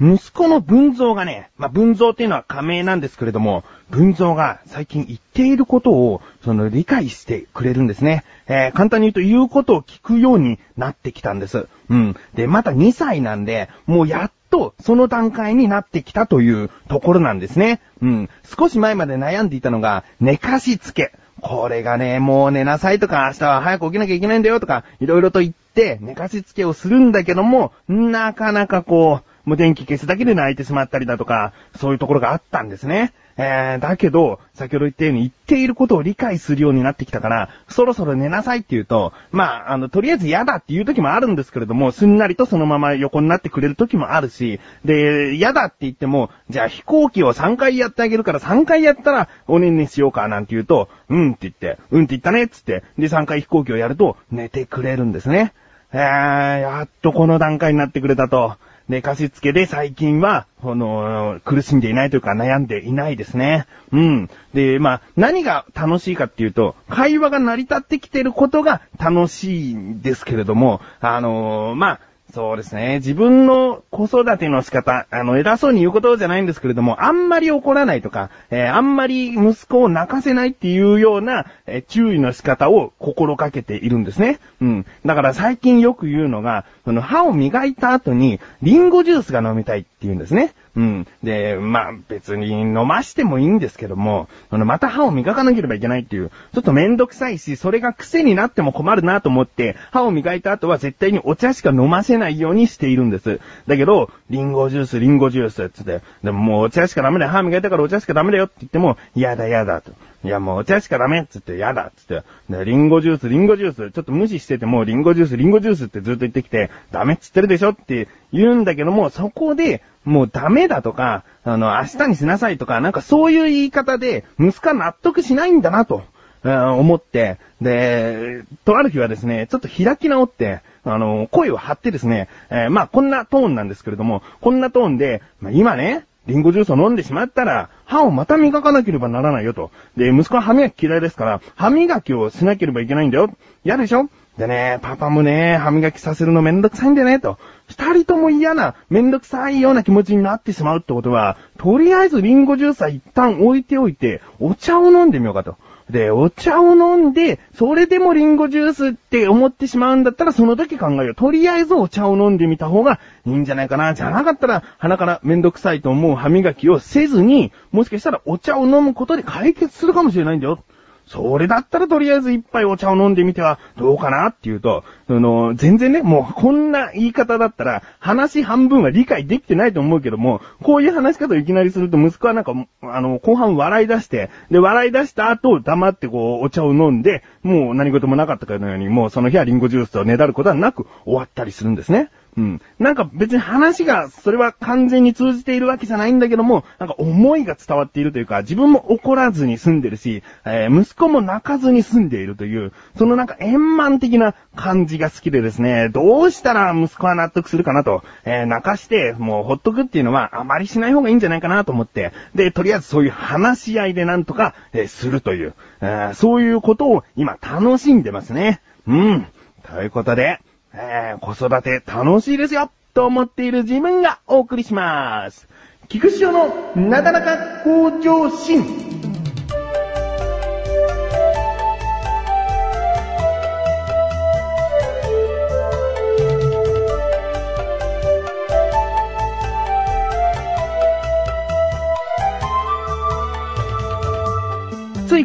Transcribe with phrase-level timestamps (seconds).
[0.00, 8.24] 息子の文蔵がね、まあ、文蔵っていうのは仮名なんですけれども、文蔵が最近言っていることを、その理解してくれるんですね。
[8.46, 11.66] えー、簡単に言うと言うことを聞くようになってきたんです。
[11.88, 12.16] うん。
[12.34, 17.80] で、まだ2歳なんで、もうやっとその段階になってきたというところなんですね。
[18.02, 18.30] うん。
[18.44, 21.12] 少し前まで悩んでいたのが、寝かしつけ。
[21.40, 33.14] これがね、もう寝なさいとか、明日は早く起きなきゃいけないんだよとか、いろいろと言って、寝かしつけをするんだけども、なかなかこう、もう電気消すだけで泣いてしまったりだとか、そういうところがあったんですね。
[33.38, 55.52] えー、だけど、先ほど言ったように言っていることを理解するようになってきたから、そろそろ寝なさいって言うと、まあ、あの、とりあえず嫌だっていう時もあるんですけれども、すんなりとそのまま横になってくれる時もあるし、で、嫌だって言っても、じゃあ飛行機を3回やってあげるから3回やったらおねんねしようかなんて言うと、うんって言って、うんって言ったねっつって、で3回飛行機をやると寝てくれるんですね。
[55.92, 58.56] えー、やっとこの段階になってくれたと。
[58.88, 63.66] 寝かしつけで最近は、この、苦しんでいないというか悩んでいないですね。
[63.92, 64.30] うん。
[64.54, 72.00] で、まあ、何が楽しいかっていうと、会話が成り立ってきてることが楽しいんですけれども、あのー、まあ、
[72.34, 72.96] そうですね。
[72.96, 84.40] 自分の子育ての仕方、あの、偉そうに言うことじゃないんですけれども、あんまり怒らないとか、えー、あんまり息子を泣かせないっていうような、えー、注意の仕方を心がけているんですね。
[84.60, 84.86] うん。
[85.06, 90.54] だから最近よく言うのが、その歯を磨いた後に、リンゴジュースが飲みたいって言うんですね。
[90.76, 91.06] うん。
[91.20, 103.40] で、まあ、別に飲ましてもいいんですけども、あの、また歯を磨かなければいけないっていう、ちょっとめんどくさいし、それが癖になっても困るなと思って、歯を磨いた後は絶対にお茶しか飲ませないようにしているんです。
[103.66, 109.90] だけど、リンゴジュース、リンゴジュース、つって、でももうお茶しかダメだよ、歯磨いたからお茶しかダメだよって言っても、嫌だ嫌だと。
[110.26, 112.22] いや、もうお茶しかダメっつって、やだっつって。
[112.50, 126.02] で、リンゴジュース、リンゴジュース、ちょっと無視してても、リンゴジュース、リンゴジュースってずっと言ってきて、ダメっつってるでしょって言うんだけども、そこで、もうダメだとか、あの、明日にしなさいとか、なんかそういう言い方で、息子は納得しないんだなと、
[126.42, 139.70] 思って、で、とある日はですね、ちょっと開き直って、あの、声を張ってですね、えー、まあ、こんなトーンなんですけれども、こんなトーンで、まあ、今ね、リンゴジュースを飲んでしまったら、歯をまた磨かなければならないよと。
[139.96, 143.30] で、息子は歯磨き嫌いですから、歯磨きをしなければいけないんだよ。
[143.64, 144.08] 嫌でしょ？
[144.36, 147.38] でね、パパもね、歯磨きさせるのめんどくさいんだよね、と。
[147.68, 155.56] 二人とも嫌な、めんどくさいような気持ちになってしまうってことは、とりあえずリンゴジュースは一旦置いておいて、お茶を飲んでみようかと。
[155.90, 161.14] で、お茶を飲んで、それでもリンゴジュースって思ってしまうんだったら、その時考えよう。
[161.14, 163.94] とりあえずお茶を飲んでみた方がいいんじゃないかな。
[163.94, 170.58] じゃなかったら、鼻からめんどくさいと思う歯磨きをせずに、もしかしたらお茶を飲むことで解決するかもしれないんだよ。
[171.06, 192.10] それだったらとりあえず一杯お茶を飲んでみてはどうかなっていうと、あの、全然ね、もうこんな言い方だったら話半分は理解できてないと思うけども、こういう話し方をいきなりすると息子はなんか、あの、後半笑い出して、で、笑い出した後黙ってこうお茶を飲んで、もう何事もなかったかのように、もうその日はリンゴジュースをねだることはなく終わったりするんですね。
[192.36, 192.60] うん。
[192.78, 218.60] なんか別に話が、それは完全に通じているわけじゃないんだけども、なんか思いが伝わっているというか、自分も怒らずに済んでるし、えー、息子も泣かずに済んでいるという、そのなんか円満的な感じが好きでですね、どうしたら息子は納得するかなと、えー、泣かして、もうほっとくっていうのはあまりしない方がいいんじゃないかなと思って、で、とりあえずそういう話し合いでなんとか、えー、するという、えー、そういうことを今楽しんでますね。
[218.86, 219.26] うん。
[219.62, 220.40] ということで、
[220.74, 225.48] えー、子育て楽しいですよと思っている自分がお送りします。
[225.88, 229.15] 菊池のなかなか向上心。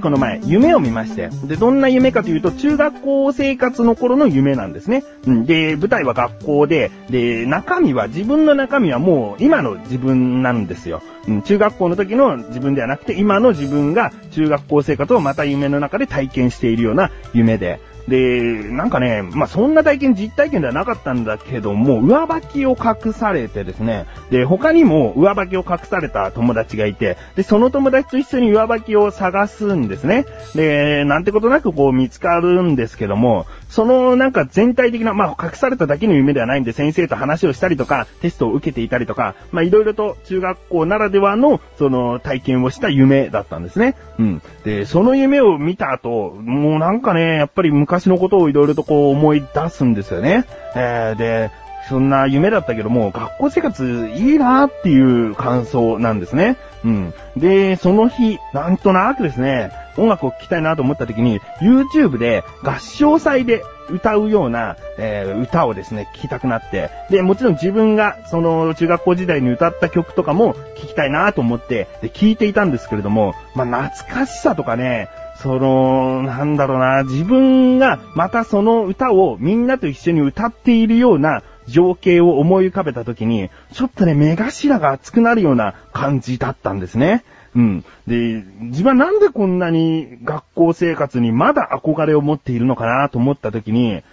[0.02, 1.30] この前、夢を見まして。
[1.46, 5.04] で、どんな夢かというと、中学校生活の頃の夢なんですね。
[5.26, 11.02] で、舞台は学校で、で、中身は、自分の中身はもう、今の自分なんですよ。
[11.28, 17.80] うん、中学校の時の自分ではなくて、今の自分が中学校生活をまた夢の中で体験しているような夢で。
[18.08, 30.26] で、なんかね、まあ、そんな体験、実体験ではなかったんだけども、上履きを隠されてですね、で、他にも上履きを隠された友達がいて、で、その友達と一緒に上履きを探すんですね。
[30.56, 43.96] で、なんてことなくこう見つかるんですけども、そのなんか全体的な、まあ、隠されただけの夢ではないんで、先生と話をしたりとか、テストを受けていたりとか、まあ、いろいろと中学校ならではの、その体験をした夢だったんですね。
[44.20, 44.42] うん。
[44.66, 50.46] で、その夢を見た後、もうなんかね、やっぱり昔のことをいろいろとこう思い出すんですよね。
[50.76, 51.52] えー、で、
[51.90, 56.58] そんな夢だったけども、学校生活いいなっていう感想なんですね。
[56.84, 57.14] うん。
[57.38, 75.10] で、その日、なんとなくですね、音楽を聴きたいなと思った時に、YouTube で合唱祭で歌うような、えー、歌をですね、聴きたくなって、で、もちろん自分が、その、中学校時代に歌った曲とかも聴きたいなと思って、で、聴いていたんですけれども、まあ、懐かしさとかね、
[75.42, 87.24] その、なんだろうな、自分がまたその歌をみんなと一緒に歌っているような情景を思い浮かべた時に、ちょっとね、目頭が熱くなるような感じだったんですね。
[87.56, 87.86] うん。
[88.08, 94.04] で、自分はなんでこんなに学校生活にまだ憧れを持っているのかなと思った時に、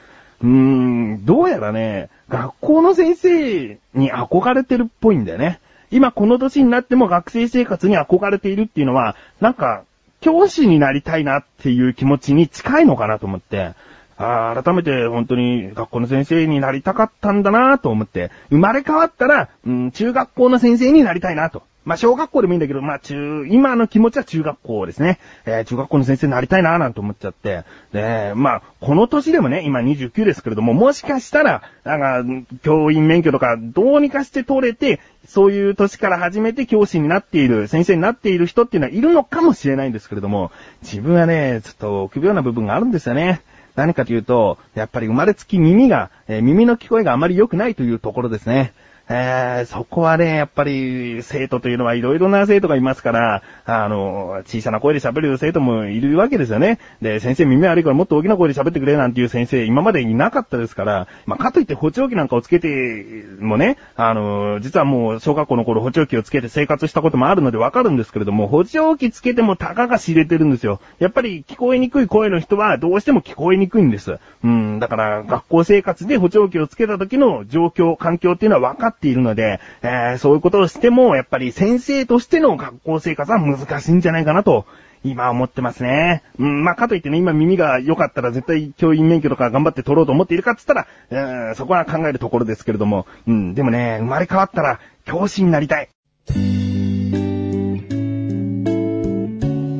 [0.40, 5.61] うーん、どうやらね、学校の先生に憧れてるっぽいんだよね。
[5.90, 9.84] 今この年になっても学生生活に憧れているっていうのは、なんか、
[10.20, 13.75] 教師になりたいなっていう気持ちに近いのかなと思って、
[14.19, 21.62] あ改めて本当に学校の先生になりたかったんだなと思って、生まれ変わったら、うん、中学校の先生になりたいなと。
[21.88, 25.19] まあ、小学校でもいいんだけど、まあ、中、今の気持ちは中学校ですね。
[25.47, 27.65] えー、中学校の先生になりたいななんて思っちゃって。
[27.94, 40.50] で、まあ、この年でもね、今29ですけれども、もしかしたら、なんか、教員免許とか、どうにかして取れて、そういう年から始めて教師になっている、先生になっている人っていうのはいるのかもしれないんですけれども、
[40.82, 43.41] 自分はね、ちょっと臆病な部分があるんですよね。
[43.78, 48.72] 何かというと、やっぱり生まれつき耳が、えー、耳の聞こえがあまり良くないというところですね。
[49.10, 56.78] えー、そこはね、やっぱり、生徒というのはいろいろな生徒がいますから、あの、小さな声で喋る生徒もいるわけですよね。
[57.00, 70.81] で、先生耳悪いからもっと大きな声で喋ってくれなんていう先生、今までいなかったですから、まあ、かといって補聴器なんかをつけてもね、あの、実はもう小学校の頃補聴器をつけて生活したこともあるのでわかるんですけれども、補聴器つけてもたかが知れてるんですよ。
[70.99, 74.19] やっぱり聞こえにくい声の人はどうしても聞こえにくいんです。
[74.44, 84.67] うん、だから学校生活で補聴器をつけた時の状況、環境っていうのは分かってっているので、えー、そういうことをしても、やっぱり先生としての学校生活は難しいんじゃないかなと、
[85.05, 86.25] 今思ってますね。
[86.41, 95.89] うん、まあ、かといってね、今耳が良かったら絶対教員免許とか頑張って取ろうと思っているかって言ったら、うん、そこは考えるところですけれども、うん、でもね、生まれ変わったら教師になりたい。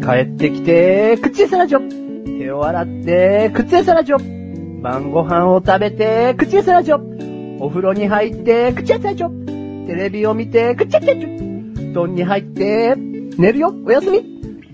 [0.01, 2.39] 帰ってきて、口エサラジョ。
[2.39, 4.81] 手を洗って、口エサラジョ。
[4.81, 7.28] 晩ご飯を食べて、口エサラジョ。
[7.61, 9.31] お風呂に入って、くちゃちゃちょ。
[9.87, 11.29] テレビを見て、くちゃちゃちょ。
[11.29, 14.19] 布団に入って、寝るよ、おやすみ。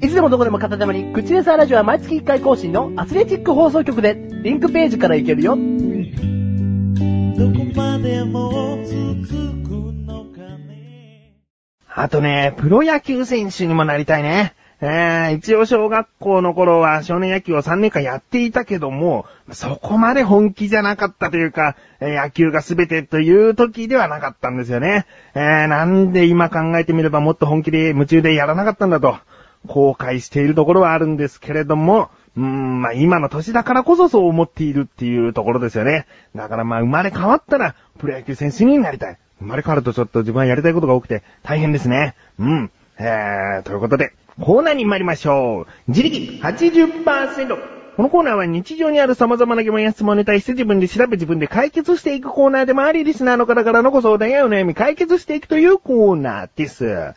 [0.02, 5.56] いつでもどこでも片手間に、口レサーラジオは毎月1回更新のアスレチック放送局で、リンクページから行けるよ。
[5.56, 5.58] ど
[7.58, 9.28] こまでも続
[9.62, 9.70] く
[10.04, 11.32] のかね。
[11.88, 14.54] あとね、プロ野球選手にもなりたいね。
[14.80, 25.06] えー、一応小学校の頃は少年野球を3年間やっていたけども、そこまで本気じゃなかったというか、え野球が全てという時ではなかったんですよね。
[25.34, 29.16] えー、なんで今考えてみればもっと本気で夢中でやらなかったんだと、
[29.66, 36.06] 後悔しているところはあるんですけれども、うーん、まあ今の年だからこそそう思っているっていうところですよね。
[36.34, 39.18] だからまあ生まれ変わったら、プロ野球選手になりたい。
[39.40, 42.14] 生まれ変わるとちょっと自分はやりたいことが多くて大変ですね。
[42.38, 42.70] うん。
[42.98, 45.72] えー、ということで、コーナーに参りましょう。
[45.88, 47.74] 自力80%。
[47.96, 56.84] このコーナーは日常にある様々な疑問や質問に対して自分で調べ自分で解決していくコーナーでもあり、リスナーの方からのご相談やお悩み解決していくというコーナーです。
[56.86, 57.14] え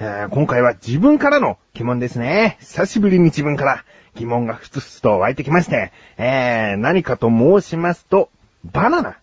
[0.00, 2.58] ー、今回は自分からの疑問ですね。
[2.60, 3.84] 久しぶりに自分から
[4.14, 8.30] 疑問がふつふつと湧いてきまして、えー、何かと申しますと、
[8.64, 9.19] バナナ。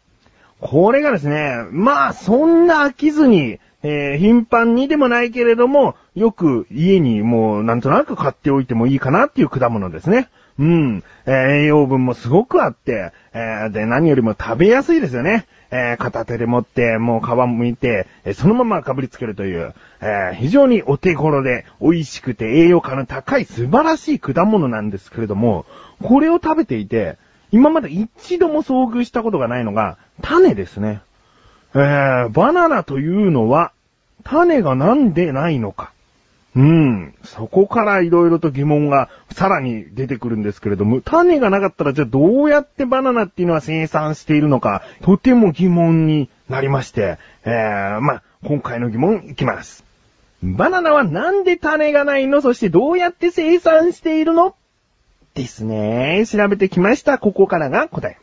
[0.60, 10.30] これがですね、まあ、そんな飽きずに、えー、頻繁にでもないけれども、よく家にもうなんとなく買っておいてもいいかなっていう果物ですね。
[10.60, 11.04] うん。
[11.28, 15.46] えー、栄養分もすごくあって、えー、で、何よりも食べやすいですよね。
[15.70, 25.66] えー、片手で持って、もう皮剥いて、えそのままかぶりつけるという、え非常にお手頃で美味しくて栄養価の高い素晴らしい果物なんですけれども、
[26.02, 27.18] これを食べていて、
[27.52, 31.02] 今まで一度も遭遇したことがないのが、種ですね。
[31.74, 33.72] えー、バナナというのは、
[34.24, 35.92] 種がなんでないのか。
[36.56, 37.14] うん。
[37.24, 49.86] そこから色々と疑問がさらに出てくるんですけれども、種がなかったらじゃあどうやってバナナっていうのは生産しているのか、とても疑問になりまして、えー、まあ、今回の疑問いきます。
[50.42, 52.42] バナナはなんで種がないの？
[52.42, 54.56] そしてどうやって生産しているの？
[55.38, 56.26] ですね。
[56.28, 57.18] 調べてきました。
[57.20, 58.18] ここからが答え。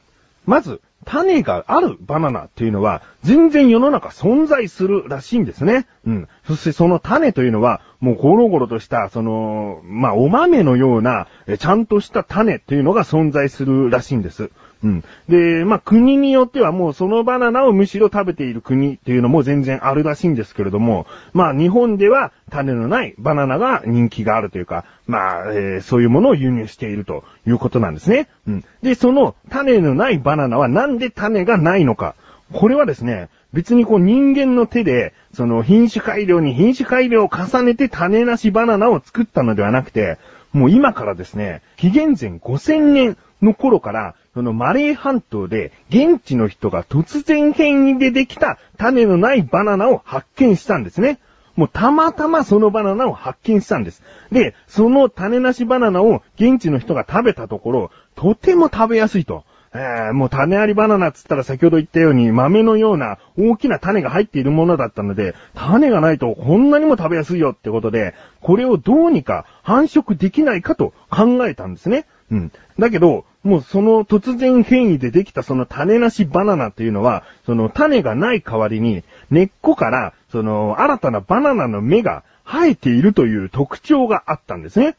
[0.46, 5.86] まず、種があるバナナっていうのは、全然世の中存在するらしいんですね。
[6.06, 6.28] うん。
[6.46, 11.28] そしてその種というのは、もうゴロゴロとした、その、まあ、お豆のような、
[11.58, 14.50] ちゃんとした種っていうのが存在するらしいんです。
[14.84, 15.04] うん。
[15.28, 28.28] で、まあ、国によってはもうそのバナナをむしろ食べている国っていうのも全然あるらしいんですけれども、まあ、日本では種のないバナナが人気があるというか、まあ、えーそういうものを輸入しているということなんですね。
[28.46, 28.64] うん。
[28.82, 32.14] で、その種のないバナナはなんで種がないのか。
[32.52, 40.18] これはですね、別にこう人間の手で、その品種改良に品種改良を重ねて種なしバナナを作ったのではなくて、
[40.52, 51.20] もう今からですね、紀元前5000年の頃から、そのマレー半島で現地の人が突然変異でできた種のないバナナを発見したんですね。
[51.54, 54.02] もうたまたまそのバナナを発見したんです。
[54.32, 59.44] で、その種なしバナナを現地の人が食べたところ、とても食べやすいと。
[59.72, 72.06] えーもう種ありバナナっつったら先ほど言ったように豆のような大きな種が入っているものだったので、種がないとこんなにも食べやすいよってことで、これをどうにか繁殖できないかと考えたんですね。
[72.30, 72.52] うん。
[72.78, 84.96] だけど、もうその突然変異でできたその種なしバナナっていうのは、その種がない代わりに根っこからその新たなバナナの芽が生えているという特徴があったんですね。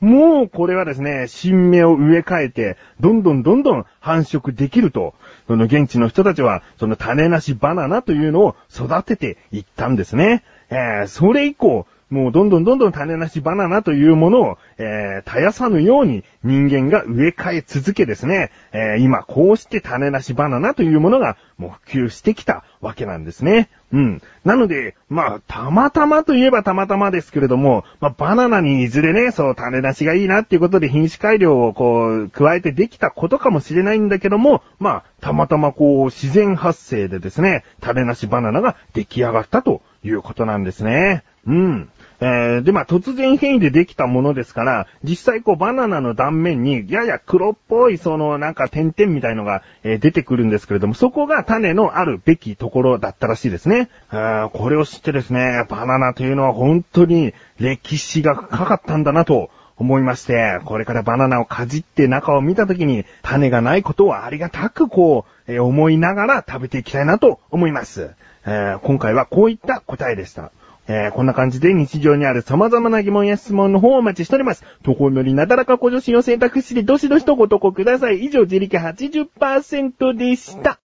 [0.00, 5.14] もうこれはですね、新芽を植え替えて、どんどんどんどん繁殖できると、
[5.48, 10.44] その現地の人たちは、その種なしバナナというのを育てていったんですね。
[10.70, 23.68] えー、それ以降、もうどんどんどんどん種なしバナナというものを、えー、絶やさぬように人間が植え替え続けですね、えー、今こうして種なしバナナというものがもう普及してきたわけなんですね。
[23.92, 24.22] うん。
[24.44, 41.24] なので、まあ、たまたまといえばたまたまですけれども、まあ、バナナにいずれね、そう、種なしがいいなっていうことで品種改良をこう、加えてできたことかもしれないんだけども、まあ、たまたまこう、自然発生でですね、種なしバナナが出来上がったということなんですね。
[41.46, 41.88] うん。
[42.20, 53.88] えー、で、まあ、突然変異でできたものですから、実際こう、バナナの断面に、やや黒っぽい、その、なんか点々みたいのが、えー出てくるんですけれども、そこが種のあるべきところだったらしいですね。
[54.10, 68.10] あこれを知ってですね、バナナというのは本当に歴史が深かったんだなと、思いまして、これからバナナをかじって中を見たときに、種がないことをありがたくこう、えー思いながら食べていきたいなと思います。
[68.44, 70.50] えー今回はこういった答えでした。
[70.88, 74.64] えーこんな感じで日常にある様々な疑問や質問の方をお待ちしております。
[74.82, 78.24] とこよりなだらか小女子を選択肢でどしどしとご投稿ください。
[78.24, 80.80] 以上、自力80%でした。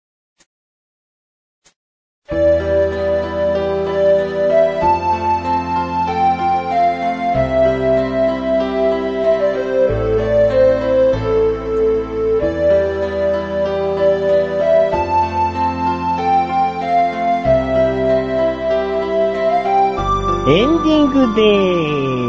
[21.10, 22.29] ングでー。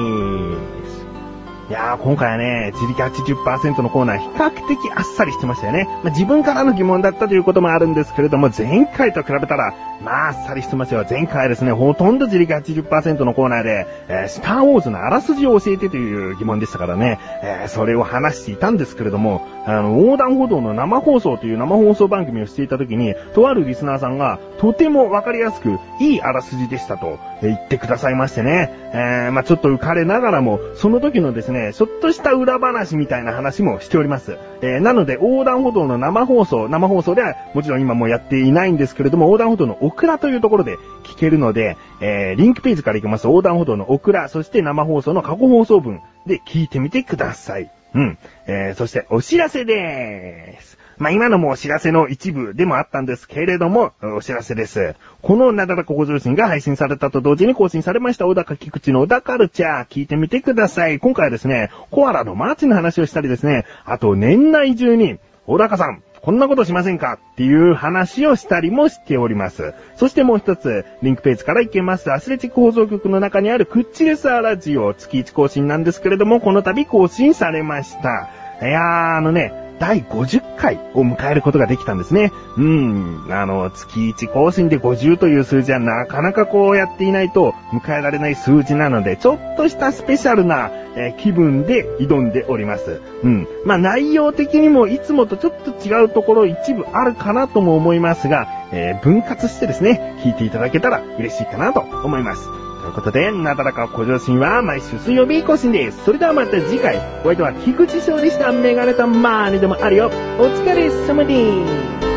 [1.98, 5.86] 今回はね、自力80%のコーナー、比較的あっさりしてましたよね。
[6.04, 11.04] まあ、自分からの疑問だったということもあるんですけれども、前回と比べたら、まあ、あっさりしてますよ。
[11.08, 34.36] 前回はですね、ほとんど自力80%のコーナーで、えースターウォーズのあらすじを教えてという疑問でしたからね、えーそれを話していたんですけれども、あの、横断歩道の生放送という生放送番組をしていた時に、とあるリスナーさんが、とてもわかりやすく、いいあらすじでしたと、えー言ってくださいましてね、えまあちょっと浮かれながらも、その時のですね、ちょっとした裏話みたいな話もしております。
[34.60, 47.70] えーなので、横断歩道の生放送、生放送では、もちろん今もうやっていないんですけれども、横断歩道のオクラというところで聞けるので、えーリンクページから行きます横断歩道のオクラ、そして生放送の過去放送分で聞いてみてください。
[47.94, 48.18] うん。
[48.46, 50.79] えーそしてお知らせでーす。
[51.00, 54.94] まあ、今のもお知らせの一部でもあったんですけれども、お知らせです。
[55.22, 60.98] このナダラカ向上心が配信されたと同時に更新されました小高菊池の小高カルチャー聞いてみてください。
[60.98, 67.18] 今回はですね、コアラのマーチの話をしたりですね、あと年内中に、小高さん、こんなことしませんか？
[67.32, 69.72] っていう話をしたりもしております。
[69.96, 72.12] そしてもう一つ、リンクページから行けます。
[72.12, 78.28] アスレチック放送局の中にあるクッチレスアラジオ、月1更新なんですけれども、この度更新されました。
[78.60, 82.32] いやー、あのね、第50回を迎えることができたんですね。
[82.58, 93.00] うん、あの、月1更新で50という数字はなかなかこうやっていないと迎えられない数字なので、ちょっとしたスペシャルな、え気分で挑んでおります。
[93.22, 93.48] うん。
[93.64, 102.69] まあ内容的にもいつもとちょっと違うところ一部あるかなとも思いますが、えー分割してですね、聞いていただけたら嬉しいかなと思います。
[102.80, 106.04] ということで、なだらか向上心は毎週水曜日更新です。
[106.04, 108.52] それではまた次回、お相手は菊池翔でした。
[108.52, 110.10] メガネとマーニでもあるよ。
[110.38, 111.66] お疲れ様で
[112.02, 112.09] す。